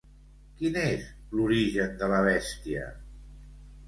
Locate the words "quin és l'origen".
0.61-1.93